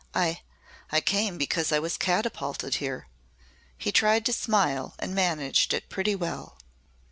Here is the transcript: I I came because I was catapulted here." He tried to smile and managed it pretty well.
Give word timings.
I 0.15 0.41
I 0.91 0.99
came 0.99 1.37
because 1.37 1.71
I 1.71 1.77
was 1.77 1.95
catapulted 1.95 2.77
here." 2.77 3.07
He 3.77 3.91
tried 3.91 4.25
to 4.25 4.33
smile 4.33 4.95
and 4.97 5.13
managed 5.13 5.75
it 5.75 5.89
pretty 5.89 6.15
well. 6.15 6.57